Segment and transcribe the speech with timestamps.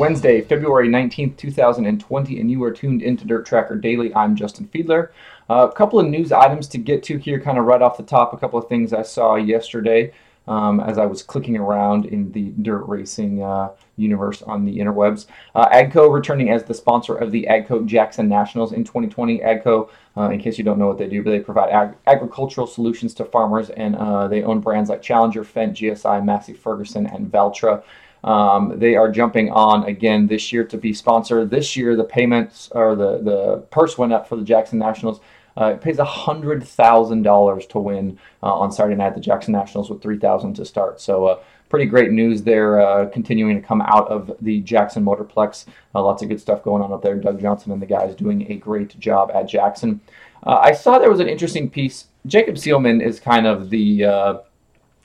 [0.00, 4.14] Wednesday, February 19th, 2020, and you are tuned into Dirt Tracker Daily.
[4.14, 5.10] I'm Justin Fiedler.
[5.50, 8.02] Uh, a couple of news items to get to here, kind of right off the
[8.02, 8.32] top.
[8.32, 10.14] A couple of things I saw yesterday
[10.48, 15.26] um, as I was clicking around in the dirt racing uh, universe on the interwebs.
[15.54, 19.40] Uh, AGCO returning as the sponsor of the AGCO Jackson Nationals in 2020.
[19.40, 22.66] AGCO, uh, in case you don't know what they do, but they provide ag- agricultural
[22.66, 27.30] solutions to farmers, and uh, they own brands like Challenger, Fendt, GSI, Massey Ferguson, and
[27.30, 27.82] Valtra.
[28.22, 31.50] Um, they are jumping on again this year to be sponsored.
[31.50, 35.20] This year, the payments or the, the purse went up for the Jackson Nationals.
[35.56, 39.90] Uh, it pays hundred thousand dollars to win uh, on Saturday night the Jackson Nationals
[39.90, 41.00] with three thousand to start.
[41.00, 42.80] So, uh, pretty great news there.
[42.80, 45.66] Uh, continuing to come out of the Jackson Motorplex.
[45.94, 47.16] Uh, lots of good stuff going on up there.
[47.16, 50.00] Doug Johnson and the guys doing a great job at Jackson.
[50.46, 52.06] Uh, I saw there was an interesting piece.
[52.26, 54.04] Jacob Seelman is kind of the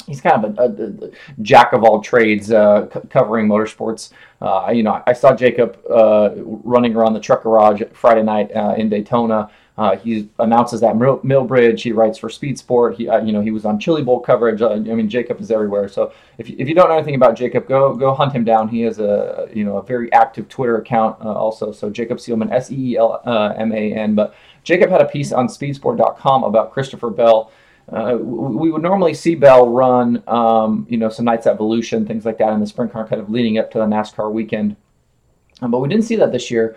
[0.06, 4.12] he's kind of a, a, a, jack of all trades, uh, c- covering motorsports.
[4.42, 8.76] Uh, you know, I saw Jacob uh, running around the truck garage Friday night uh,
[8.78, 9.50] in Daytona.
[9.78, 11.82] Uh, he announces that Millbridge.
[11.82, 12.96] He writes for Speed Sport.
[12.96, 14.62] He, uh, you know, he was on Chili Bowl coverage.
[14.62, 15.90] I mean, Jacob is everywhere.
[15.90, 18.70] So if if you don't know anything about Jacob, go go hunt him down.
[18.70, 21.74] He has a you know a very active Twitter account also.
[21.74, 23.22] So Jacob Seelman, S E E L
[23.58, 24.16] M A N.
[24.16, 27.52] But Jacob had a piece on SpeedSport.com about Christopher Bell.
[27.92, 32.40] Uh, we would normally see Bell run, um, you know, some Knights Evolution, things like
[32.40, 34.76] that in the sprint car, kind of leading up to the NASCAR weekend.
[35.62, 36.76] Um, but we didn't see that this year.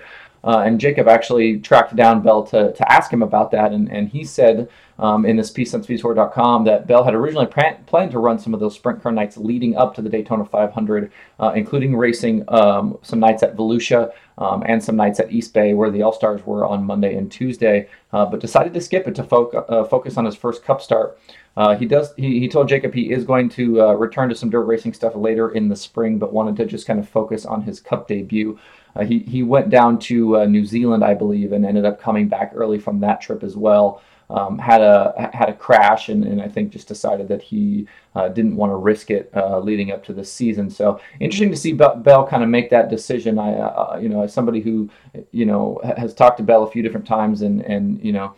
[0.48, 3.72] Uh, and Jacob actually tracked down Bell to, to ask him about that.
[3.72, 7.84] And, and he said um, in this piece on speedsport.com that Bell had originally plan-
[7.84, 11.12] planned to run some of those sprint car nights leading up to the Daytona 500,
[11.38, 15.74] uh, including racing um, some nights at Volusia um, and some nights at East Bay,
[15.74, 19.14] where the All Stars were on Monday and Tuesday, uh, but decided to skip it
[19.16, 21.18] to fo- uh, focus on his first Cup start.
[21.58, 22.14] Uh, he does.
[22.16, 25.14] He, he told Jacob he is going to uh, return to some dirt racing stuff
[25.14, 28.58] later in the spring, but wanted to just kind of focus on his Cup debut.
[28.98, 32.28] Uh, he he went down to uh, New Zealand, I believe, and ended up coming
[32.28, 34.02] back early from that trip as well.
[34.30, 38.28] Um, had a had a crash, and, and I think just decided that he uh,
[38.28, 40.68] didn't want to risk it uh, leading up to the season.
[40.68, 43.38] So interesting to see Bell, Bell kind of make that decision.
[43.38, 44.90] I uh, you know as somebody who
[45.30, 48.34] you know has talked to Bell a few different times, and and you know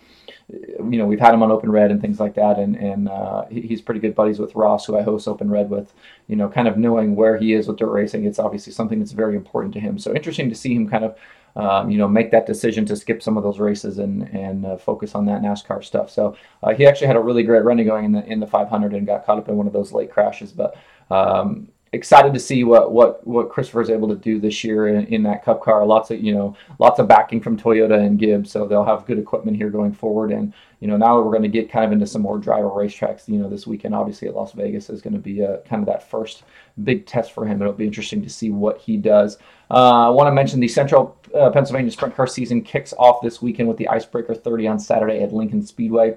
[0.53, 3.44] you know, we've had him on Open Red and things like that, and and uh,
[3.47, 5.93] he's pretty good buddies with Ross, who I host Open Red with.
[6.27, 9.12] You know, kind of knowing where he is with dirt racing, it's obviously something that's
[9.12, 9.99] very important to him.
[9.99, 11.19] So interesting to see him kind of,
[11.56, 14.77] um, you know, make that decision to skip some of those races and and uh,
[14.77, 16.11] focus on that NASCAR stuff.
[16.11, 18.94] So uh, he actually had a really great running going in the in the 500
[18.94, 20.77] and got caught up in one of those late crashes, but.
[21.11, 25.06] Um, excited to see what what what Christopher is able to do this year in,
[25.06, 25.84] in, that Cup car.
[25.84, 29.18] Lots of you know lots of backing from Toyota and Gibbs, so they'll have good
[29.18, 30.30] equipment here going forward.
[30.30, 32.68] And you know now that we're going to get kind of into some more driver
[32.68, 35.82] racetracks, you know this weekend obviously at Las Vegas is going to be a, kind
[35.82, 36.44] of that first
[36.84, 37.60] big test for him.
[37.60, 39.38] It'll be interesting to see what he does.
[39.70, 43.42] Uh, I want to mention the Central uh, Pennsylvania Sprint Car season kicks off this
[43.42, 46.16] weekend with the Icebreaker 30 on Saturday at Lincoln Speedway.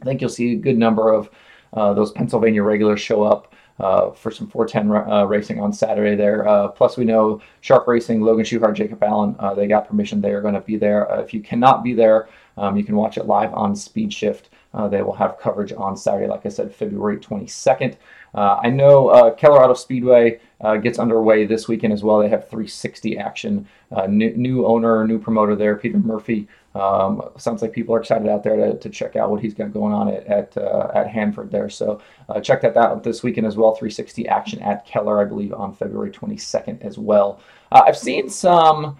[0.00, 1.28] I think you'll see a good number of
[1.74, 6.46] uh, those Pennsylvania regulars show up uh, for some 410 uh, racing on Saturday there.
[6.48, 10.20] Uh, plus, we know Shark Racing, Logan Schuchart, Jacob Allen, uh, they got permission.
[10.20, 11.10] They are going to be there.
[11.10, 14.50] Uh, if you cannot be there, um, you can watch it live on Speed Shift.
[14.90, 17.96] They will have coverage on Saturday, like I said, February 22nd.
[18.32, 20.38] I know Auto Speedway
[20.82, 22.20] gets underway this weekend as well.
[22.20, 23.66] They have 360 action.
[24.08, 26.46] New, new, owner, new promoter there, Peter Murphy.
[26.78, 29.72] Um, sounds like people are excited out there to, to check out what he's got
[29.72, 31.68] going on at at, uh, at Hanford there.
[31.68, 33.74] So uh, check that out this weekend as well.
[33.74, 37.40] 360 action at Keller, I believe, on February 22nd as well.
[37.72, 38.98] Uh, I've seen some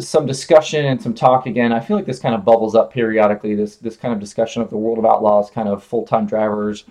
[0.00, 1.72] some discussion and some talk again.
[1.72, 3.54] I feel like this kind of bubbles up periodically.
[3.54, 6.84] This this kind of discussion of the World of Outlaws, kind of full time drivers.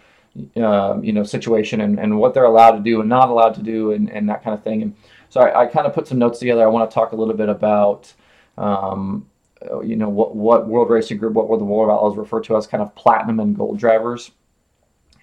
[0.58, 3.64] Um, you know, situation and, and what they're allowed to do and not allowed to
[3.64, 4.82] do and, and that kind of thing.
[4.82, 4.94] And
[5.30, 6.62] so I, I kind of put some notes together.
[6.62, 8.14] I want to talk a little bit about
[8.58, 9.35] um, uh,
[9.84, 12.68] you know what what World Racing Group, what were the World Outlaws refer to as
[12.68, 14.32] kind of platinum and gold drivers.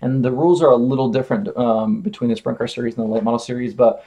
[0.00, 3.12] And the rules are a little different um, between the sprint car series and the
[3.12, 4.05] late model series, but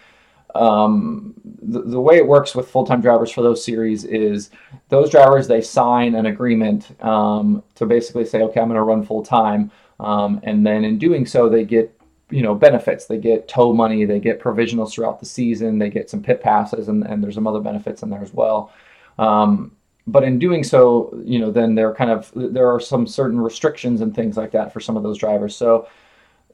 [0.54, 4.52] um, the, the way it works with full-time drivers for those series is
[4.90, 9.04] those drivers they sign an agreement um, to basically say, okay, I'm going to run
[9.04, 11.96] full-time, um, and then in doing so, they get
[12.30, 13.06] you know benefits.
[13.06, 16.88] They get tow money, they get provisionals throughout the season, they get some pit passes,
[16.88, 18.74] and, and there's some other benefits in there as well.
[20.08, 23.40] But in doing so, you know, then there are kind of there are some certain
[23.40, 25.56] restrictions and things like that for some of those drivers.
[25.56, 25.88] So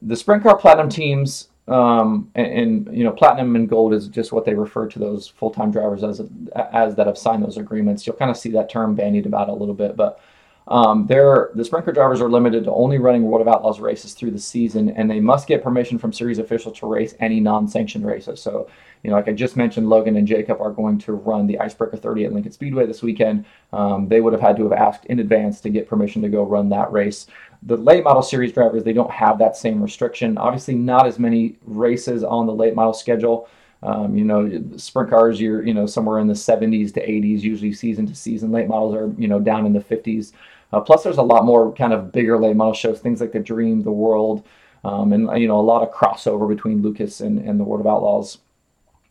[0.02, 2.48] the sprint car platinum teams, um, and,
[2.88, 5.72] and, you know, platinum and gold is just what they refer to those full time
[5.72, 6.22] drivers as
[6.56, 8.08] as that have signed those agreements.
[8.08, 10.20] You'll kind of see that term bandied about a little bit, but
[10.68, 14.32] Um, the sprint car drivers are limited to only running World of Outlaws races through
[14.32, 18.42] the season, and they must get permission from series officials to race any non-sanctioned races.
[18.42, 18.70] So,
[19.04, 21.98] you know, like I just mentioned, Logan and Jacob are going to run the Icebreaker
[21.98, 23.46] 30 at Lincoln Speedway this weekend.
[23.74, 26.44] Um, they would have had to have asked in advance to get permission to go
[26.44, 27.26] run that race.
[27.64, 30.38] The late model series drivers, they don't have that same restriction.
[30.38, 33.50] Obviously, not as many races on the late model schedule.
[33.84, 37.74] Um, you know, sprint cars, you're, you know, somewhere in the 70s to 80s, usually
[37.74, 38.52] season to season.
[38.52, 40.34] Late models are, you know, down in the 50s.
[40.72, 43.40] Uh, plus, there's a lot more kind of bigger late model shows, things like the
[43.40, 44.46] Dream, the World,
[44.84, 47.88] um, and, you know, a lot of crossover between Lucas and, and the World of
[47.88, 48.38] Outlaws.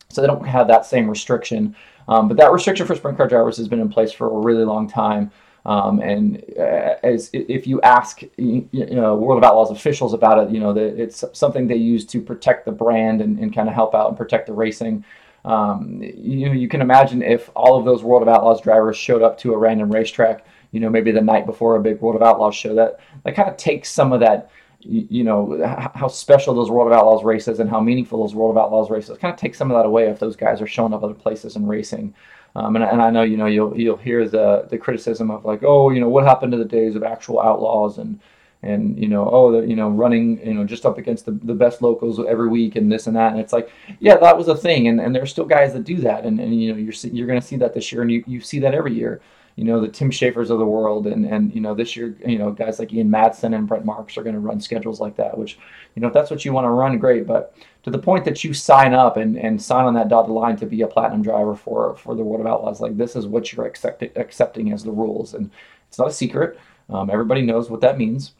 [0.09, 1.75] So they don't have that same restriction.
[2.07, 4.65] Um, but that restriction for sprint car drivers has been in place for a really
[4.65, 5.31] long time.
[5.65, 10.51] Um, and uh, as if you ask, you, know, World of Outlaws officials about it,
[10.51, 13.75] you know, that it's something they use to protect the brand and, and kind of
[13.75, 15.03] help out and protect the racing.
[15.45, 19.21] Um, you know, you can imagine if all of those World of Outlaws drivers showed
[19.21, 22.21] up to a random racetrack, you know, maybe the night before a big World of
[22.21, 24.49] Outlaws show, that that kind of takes some of that
[24.83, 25.61] you know
[25.95, 29.17] how special those World of Outlaws races and how meaningful those World of Outlaws races
[29.17, 31.55] kind of take some of that away if those guys are showing up other places
[31.55, 32.13] and racing.
[32.55, 35.63] Um, and, and I know you know you'll you'll hear the the criticism of like
[35.63, 38.19] oh you know what happened to the days of actual outlaws and
[38.63, 41.53] and you know oh the, you know running you know just up against the, the
[41.53, 43.31] best locals every week and this and that.
[43.31, 44.87] And it's like yeah that was a thing.
[44.87, 46.25] And, and there's still guys that do that.
[46.25, 48.01] And, and you know you're you're going to see that this year.
[48.01, 49.21] And you, you see that every year
[49.55, 52.37] you know the Tim Shaffers of the world, and and you know this year you
[52.37, 55.37] know guys like Ian Madsen and Brent Marks are going to run schedules like that.
[55.37, 55.57] Which
[55.95, 57.27] you know if that's what you want to run, great.
[57.27, 60.55] But to the point that you sign up and, and sign on that dotted line
[60.57, 63.51] to be a platinum driver for for the World of Outlaws, like this is what
[63.51, 65.49] you're accepting accepting as the rules, and
[65.87, 66.59] it's not a secret.
[66.89, 68.33] Um, everybody knows what that means.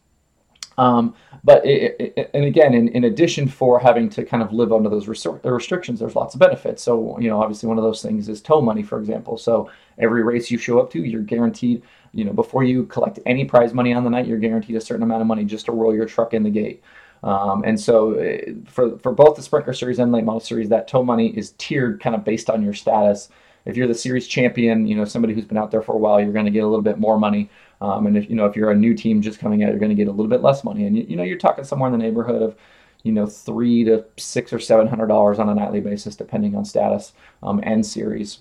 [0.81, 1.13] Um,
[1.43, 4.89] but it, it, and again, in, in addition for having to kind of live under
[4.89, 6.81] those restrictions, there's lots of benefits.
[6.81, 9.37] So you know, obviously, one of those things is tow money, for example.
[9.37, 9.69] So
[9.99, 11.83] every race you show up to, you're guaranteed.
[12.13, 15.03] You know, before you collect any prize money on the night, you're guaranteed a certain
[15.03, 16.83] amount of money just to roll your truck in the gate.
[17.23, 20.87] Um, and so uh, for for both the Sprinter Series and Late Model Series, that
[20.87, 23.29] tow money is tiered kind of based on your status.
[23.65, 26.19] If you're the series champion, you know somebody who's been out there for a while,
[26.19, 27.49] you're going to get a little bit more money.
[27.79, 29.89] Um, and if you know if you're a new team just coming out, you're going
[29.89, 30.85] to get a little bit less money.
[30.85, 32.55] And you, you know you're talking somewhere in the neighborhood of
[33.03, 36.65] you know three to six or seven hundred dollars on a nightly basis, depending on
[36.65, 37.13] status
[37.43, 38.39] um, and series.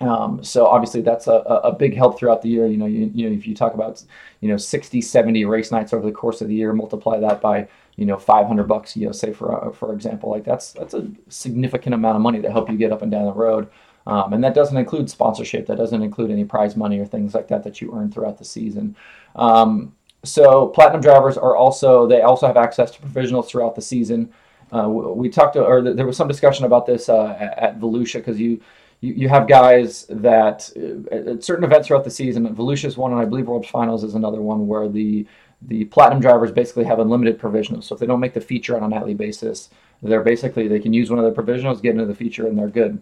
[0.00, 2.66] Um, so obviously that's a, a big help throughout the year.
[2.66, 4.02] You know, you, you know, if you talk about,
[4.40, 7.68] you know, 60, 70 race nights over the course of the year, multiply that by,
[7.96, 11.94] you know, 500 bucks, you know, say for, for example, like that's, that's a significant
[11.94, 13.68] amount of money to help you get up and down the road.
[14.06, 15.66] Um, and that doesn't include sponsorship.
[15.66, 18.44] That doesn't include any prize money or things like that that you earn throughout the
[18.44, 18.96] season.
[19.34, 24.32] Um, so platinum drivers are also, they also have access to provisionals throughout the season.
[24.72, 28.40] Uh, we talked, to, or there was some discussion about this uh, at Volusia because
[28.40, 28.60] you,
[29.00, 33.26] you, have guys that uh, at certain events throughout the season, Volusia's one, and I
[33.26, 35.26] believe World Finals is another one where the
[35.66, 37.84] the platinum drivers basically have unlimited provisionals.
[37.84, 39.70] So if they don't make the feature on a nightly basis,
[40.02, 42.68] they're basically they can use one of their provisionals, get into the feature, and they're
[42.68, 43.00] good.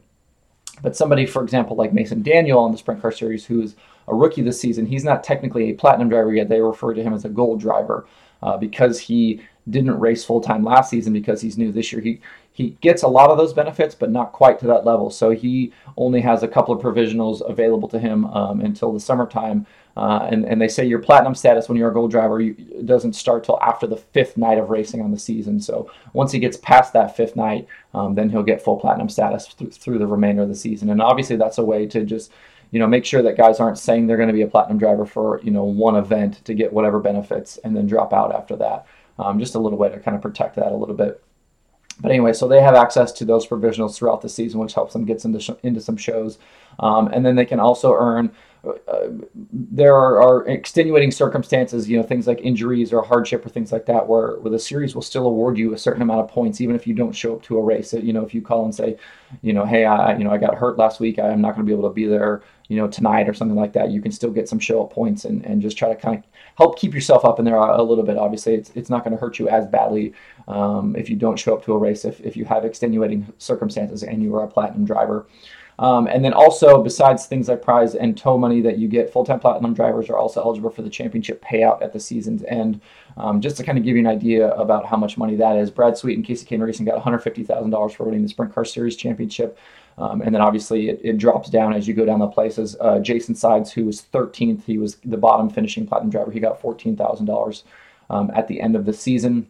[0.83, 3.77] But somebody, for example, like Mason Daniel on the Sprint Car Series, who's
[4.09, 6.49] a rookie this season, he's not technically a platinum driver yet.
[6.49, 8.07] They refer to him as a gold driver
[8.43, 9.41] uh, because he
[9.71, 12.03] didn't race full time last season because he's new this year.
[12.03, 12.21] He
[12.55, 15.09] he gets a lot of those benefits, but not quite to that level.
[15.09, 19.67] So he only has a couple of provisionals available to him um, until the summertime.
[19.97, 23.13] Uh, and, and they say your platinum status when you're a gold driver you, doesn't
[23.13, 25.61] start till after the fifth night of racing on the season.
[25.61, 29.47] So once he gets past that fifth night, um, then he'll get full platinum status
[29.53, 30.89] th- through the remainder of the season.
[30.91, 32.33] And obviously that's a way to just
[32.71, 35.05] you know make sure that guys aren't saying they're going to be a platinum driver
[35.05, 38.87] for you know one event to get whatever benefits and then drop out after that.
[39.19, 41.23] Um, just a little way to kind of protect that a little bit.
[42.01, 45.05] But anyway, so they have access to those provisionals throughout the season, which helps them
[45.05, 46.39] get into, sh- into some shows.
[46.81, 48.33] Um, and then they can also earn.
[48.65, 49.09] Uh,
[49.53, 53.87] there are, are, extenuating circumstances, you know, things like injuries or hardship or things like
[53.87, 56.77] that, where, where the series will still award you a certain amount of points, even
[56.77, 57.93] if you don't show up to a race.
[57.93, 58.97] You know, if you call and say,
[59.43, 61.71] you know, hey, I, you know, I got hurt last week, I'm not going to
[61.71, 64.31] be able to be there, you know, tonight or something like that, you can still
[64.31, 66.25] get some show up points and, and just try to kind of
[66.57, 68.17] help keep yourself up in there a, a little bit.
[68.17, 70.15] Obviously, it's, it's not going to hurt you as badly
[70.47, 74.05] um, if you don't show up to a race, if, if you have extenuating circumstances
[74.05, 75.27] and you are a platinum driver.
[75.83, 79.41] Um, and then also, besides things like prize and tow money that you get, full-time
[79.41, 82.81] platinum drivers are also eligible for the championship payout at the season's end.
[83.17, 85.73] Um, just to kind of give you an idea about how much money that is,
[85.73, 89.59] Brad Sweet and Kasey Kahne Racing got $150,000 for winning the Sprint Car Series championship.
[89.99, 92.77] Um, and then obviously it, it, drops down as you go down the places.
[92.81, 96.31] Uh, Jason Sides, who was 13th, he was the bottom finishing platinum driver.
[96.31, 97.63] He got $14,000
[98.09, 99.49] um, at the end of the season.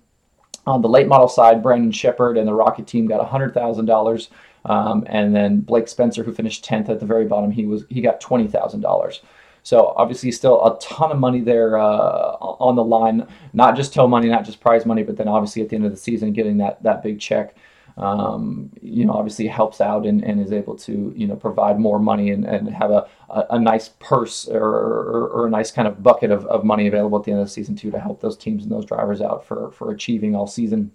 [0.66, 4.28] On the late model side, Brandon Sheppard and the Rocket team got $100,000.
[4.64, 8.00] Um, and then Blake Spencer, who finished 10th at the very bottom, he was he
[8.00, 9.21] got $20,000.
[9.64, 13.26] So obviously, still a ton of money there uh, on the line.
[13.52, 15.92] Not just tow money, not just prize money, but then obviously at the end of
[15.92, 17.54] the season, getting that that big check.
[17.97, 21.99] Um, you know, obviously helps out and, and is able to, you know, provide more
[21.99, 25.87] money and, and have a, a, a nice purse or, or, or, a nice kind
[25.87, 28.19] of bucket of, of money available at the end of the season too to help
[28.23, 30.90] those teams and those drivers out for, for achieving all season.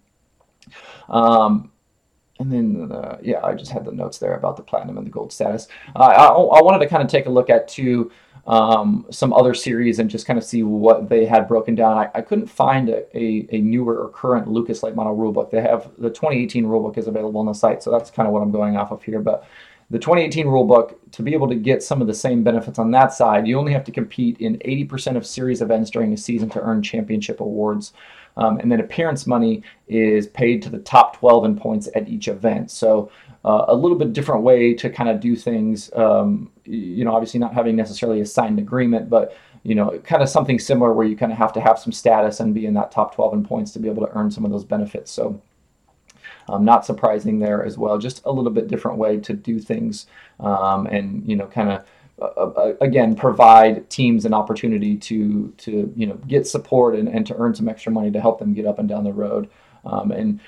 [1.07, 1.71] Um,
[2.39, 5.11] and then, uh, yeah, I just had the notes there about the platinum and the
[5.11, 5.67] gold status.
[5.95, 8.11] Uh, I, I wanted to kind of take a look at too
[8.47, 11.97] um, some other series and just kind of see what they had broken down.
[11.97, 15.51] I, I couldn't find a, a, a, newer or current Lucas Late Model rulebook.
[15.51, 18.41] They have the 2018 rulebook is available on the site, so that's kind of what
[18.41, 19.19] I'm going off of here.
[19.19, 19.45] But
[19.89, 23.11] the 2018 rulebook, to be able to get some of the same benefits on that
[23.11, 26.61] side, you only have to compete in 80% of series events during a season to
[26.61, 27.91] earn championship awards.
[28.37, 32.27] Um, and then appearance money is paid to the top 12 in points at each
[32.27, 32.71] event.
[32.71, 33.11] So
[33.43, 35.91] uh, a little bit different way to kind of do things.
[35.93, 40.29] Um, you know, obviously not having necessarily a signed agreement, but you know, kind of
[40.29, 42.91] something similar where you kind of have to have some status and be in that
[42.91, 45.11] top 12 in points to be able to earn some of those benefits.
[45.11, 45.41] So.
[46.49, 47.97] Um, not surprising there as well.
[47.97, 50.07] Just a little bit different way to do things,
[50.39, 51.85] um, and you know, kind of
[52.19, 57.27] uh, uh, again provide teams an opportunity to to you know get support and, and
[57.27, 59.47] to earn some extra money to help them get up and down the road.
[59.85, 60.39] Um, and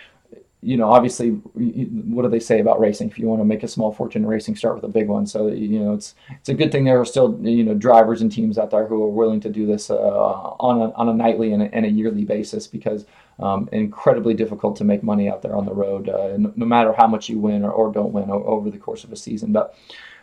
[0.62, 3.08] you know obviously what do they say about racing?
[3.10, 5.28] If you want to make a small fortune in racing start with a big one.
[5.28, 8.32] So you know it's it's a good thing there are still you know drivers and
[8.32, 11.54] teams out there who are willing to do this uh, on a, on a nightly
[11.54, 13.06] and a, and a yearly basis because
[13.38, 16.94] um, incredibly difficult to make money out there on the road uh, no, no matter
[16.98, 19.52] how much you win or, or don't win over the course of a season.
[19.52, 19.76] But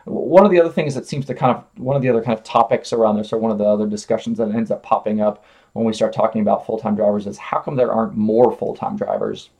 [0.07, 2.39] one of the other things that seems to kind of one of the other kind
[2.39, 5.45] of topics around this, or one of the other discussions that ends up popping up
[5.73, 9.51] when we start talking about full-time drivers, is how come there aren't more full-time drivers?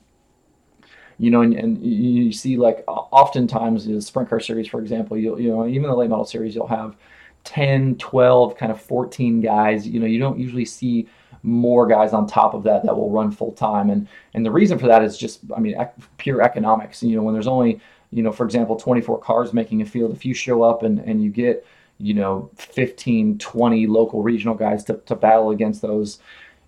[1.19, 5.39] You know, and, and you see like oftentimes the sprint car series, for example, you
[5.39, 6.97] you know even the late model series, you'll have
[7.45, 9.87] 10, 12, kind of 14 guys.
[9.89, 11.09] You know, you don't usually see
[11.43, 14.79] more guys on top of that that will run full time, and and the reason
[14.79, 15.77] for that is just I mean
[16.19, 17.03] pure economics.
[17.03, 20.25] You know, when there's only you know, for example, 24 cars making a field, if
[20.25, 21.67] you show up and, and you get,
[21.99, 26.19] you know, 15, 20 local regional guys to, to battle against those,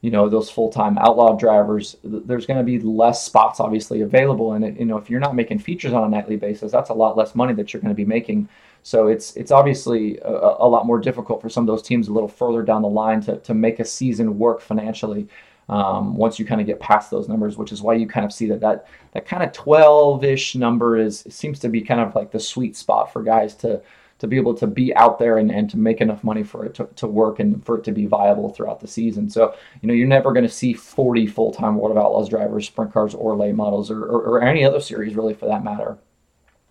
[0.00, 4.52] you know, those full-time outlaw drivers, there's going to be less spots obviously available.
[4.52, 6.94] And, it, you know, if you're not making features on a nightly basis, that's a
[6.94, 8.48] lot less money that you're going to be making.
[8.82, 12.12] So it's it's obviously a, a, lot more difficult for some of those teams a
[12.12, 15.28] little further down the line to, to make a season work financially
[15.68, 18.32] um, once you kind of get past those numbers, which is why you kind of
[18.32, 22.30] see that that, that kind of 12-ish number is seems to be kind of like
[22.30, 23.82] the sweet spot for guys to
[24.18, 26.74] to be able to be out there and, and to make enough money for it
[26.74, 29.30] to, to work and for it to be viable throughout the season.
[29.30, 32.92] So, you know, you're never going to see 40 full-time World of Outlaws drivers, sprint
[32.92, 35.98] cars, or late models, or, or, or any other series really for that matter,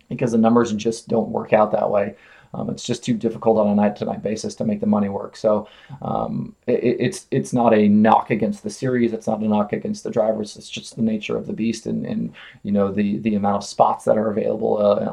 [0.08, 2.16] because the numbers just don't work out that way.
[2.54, 5.36] Um, it's just too difficult on a night-to-night basis to make the money work.
[5.36, 5.68] So
[6.02, 9.12] um, it, it's it's not a knock against the series.
[9.12, 10.56] It's not a knock against the drivers.
[10.56, 13.64] It's just the nature of the beast and, and you know the the amount of
[13.64, 15.04] spots that are available uh,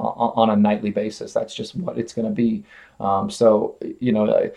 [0.42, 1.34] on a nightly basis.
[1.34, 2.64] That's just what it's going to be.
[3.00, 4.52] Um, so you know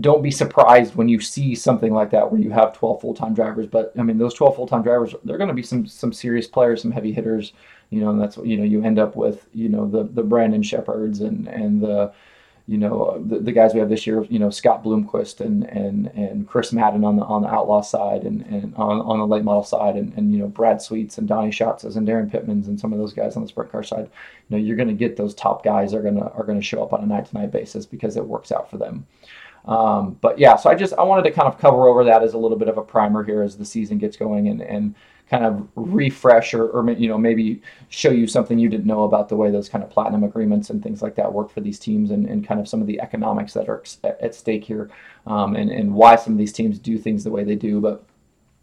[0.00, 3.66] don't be surprised when you see something like that where you have 12 full-time drivers
[3.66, 6.82] but i mean those 12 full-time drivers they're going to be some some serious players
[6.82, 7.52] some heavy hitters
[7.90, 10.62] you know and that's you know you end up with you know the the brandon
[10.62, 12.12] sheppards and and the
[12.66, 16.06] you know the, the guys we have this year you know scott bloomquist and and
[16.14, 19.44] and chris madden on the on the outlaw side and and on, on the late
[19.44, 22.78] model side and, and you know brad sweets and donnie schatzes and daryn pittmans and
[22.78, 24.08] some of those guys on the sprint car side.
[24.48, 26.64] You know you're going to get those top guys are going to are going to
[26.64, 29.06] show up on a night to night basis because it works out for them
[29.66, 32.34] um, but yeah, so I just I wanted to kind of cover over that as
[32.34, 34.94] a little bit of a primer here as the season gets going and and
[35.30, 39.28] kind of refresh or, or you know maybe show you something you didn't know about
[39.28, 42.10] the way those kind of platinum agreements and things like that work for these teams
[42.10, 44.90] and, and kind of some of the economics that are at stake here
[45.28, 47.80] um, and, and why some of these teams do things the way they do.
[47.80, 48.04] But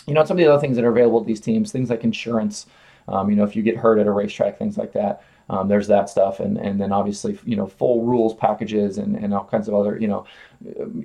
[0.08, 2.04] you know some of the other things that are available to these teams, things like
[2.04, 2.66] insurance.
[3.08, 5.24] Um, you know if you get hurt at a racetrack, things like that.
[5.50, 9.34] Um, there's that stuff, and and then obviously you know full rules packages and, and
[9.34, 10.25] all kinds of other you know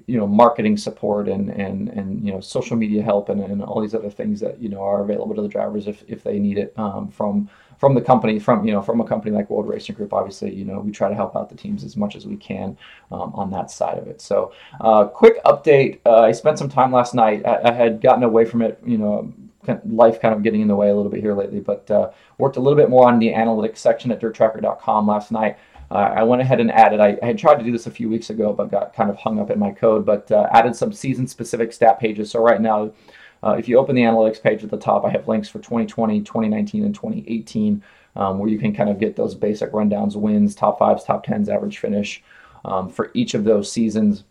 [0.07, 3.81] you know marketing support and and and you know social media help and, and all
[3.81, 6.59] these other things that you know are available to the drivers if, if they need
[6.59, 9.95] it um, from from the company from you know from a company like World Racing
[9.95, 10.13] Group.
[10.13, 12.77] Obviously, you know we try to help out the teams as much as we can
[13.11, 14.21] um, on that side of it.
[14.21, 16.01] So, uh, quick update.
[16.07, 17.45] Uh, I spent some time last night.
[17.47, 18.81] I, I had gotten away from it.
[18.85, 19.33] You know
[19.87, 22.57] life kind of getting in the way a little bit here lately, but uh, worked
[22.57, 25.59] a little bit more on the analytics section at dirttracker.com last night.
[25.91, 28.09] Uh, I went ahead and added, I, I, had tried to do this a few
[28.09, 30.91] weeks ago, but got kind of hung up in my code, but uh, added some
[30.91, 32.31] season specific stat pages.
[32.31, 32.93] So right now,
[33.43, 36.21] uh, if you open the analytics page at the top, I have links for 2020,
[36.21, 37.83] 2019, and 2018,
[38.17, 41.49] um, where you can kind of get those basic rundowns, wins, top fives, top tens,
[41.49, 42.23] average finish,
[42.65, 44.25] um, for each of those seasons.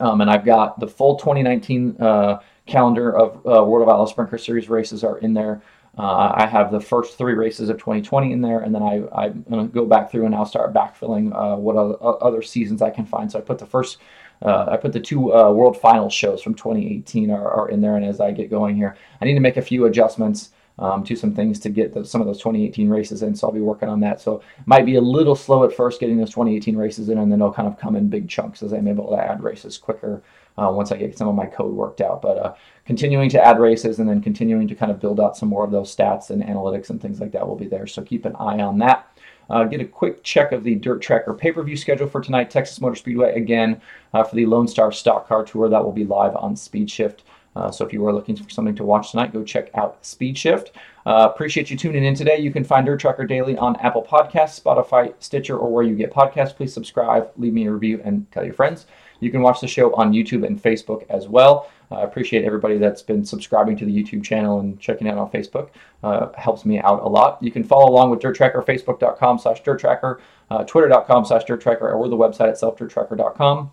[0.00, 4.38] Um, and I've got the full 2019 uh, calendar of uh, World of Outlaw Sprinter
[4.38, 5.62] Series races are in there.
[5.96, 9.44] Uh, I have the first three races of 2020 in there, and then I, I'm
[9.48, 12.90] going to go back through and I'll start backfilling uh, what other, other, seasons I
[12.90, 13.30] can find.
[13.30, 13.98] So I put the first,
[14.42, 17.94] uh, I put the two uh, World Finals shows from 2018 are, are, in there,
[17.94, 21.14] and as I get going here, I need to make a few adjustments um, to
[21.14, 23.34] some things to get some of those 2018 races in.
[23.34, 24.20] So I'll be working on that.
[24.20, 27.38] So might be a little slow at first getting those 2018 races in, and then
[27.38, 30.22] they'll kind of come in big chunks as I'm able to add races quicker
[30.58, 32.22] uh, once I get some of my code worked out.
[32.22, 32.54] But uh,
[32.86, 35.70] continuing to add races and then continuing to kind of build out some more of
[35.70, 37.86] those stats and analytics and things like that will be there.
[37.86, 39.08] So keep an eye on that.
[39.50, 42.50] Uh, get a quick check of the Dirt Tracker pay per view schedule for tonight.
[42.50, 43.80] Texas Motor Speedway again
[44.14, 45.68] uh, for the Lone Star Stock Car Tour.
[45.68, 47.24] That will be live on Speed Shift.
[47.56, 50.36] Uh, so if you are looking for something to watch tonight, go check out Speed
[50.36, 50.72] Shift.
[51.06, 52.38] Uh, appreciate you tuning in today.
[52.38, 56.12] You can find Dirt Tracker Daily on Apple Podcasts, Spotify, Stitcher, or where you get
[56.12, 56.54] podcasts.
[56.54, 58.86] Please subscribe, leave me a review, and tell your friends.
[59.20, 61.70] You can watch the show on YouTube and Facebook as well.
[61.90, 65.30] I uh, appreciate everybody that's been subscribing to the YouTube channel and checking out on
[65.30, 65.68] Facebook.
[66.02, 67.38] Uh, helps me out a lot.
[67.42, 70.20] You can follow along with Dirt Tracker, facebook.com slash Dirt Tracker,
[70.50, 73.70] uh, twitter.com slash Dirt Tracker, or the website itself, dirttracker.com.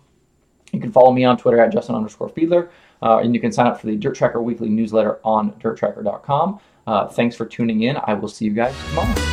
[0.72, 2.70] You can follow me on Twitter at Justin underscore Fiedler,
[3.02, 6.60] uh, and you can sign up for the Dirt Tracker weekly newsletter on dirttracker.com.
[6.86, 7.96] Uh, thanks for tuning in.
[8.04, 9.31] I will see you guys tomorrow.